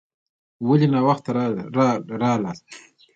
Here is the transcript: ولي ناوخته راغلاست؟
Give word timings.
ولي 0.67 0.87
ناوخته 0.93 1.29
راغلاست؟ 2.23 2.65